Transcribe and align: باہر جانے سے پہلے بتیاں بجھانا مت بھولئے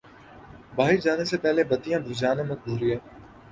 باہر 0.75 0.95
جانے 1.03 1.25
سے 1.25 1.37
پہلے 1.37 1.63
بتیاں 1.71 1.99
بجھانا 2.05 2.43
مت 2.43 2.59
بھولئے 2.65 2.95